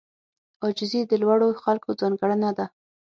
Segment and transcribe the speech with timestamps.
[0.63, 2.65] عاجزي د لوړو خلکو ځانګړنه ده.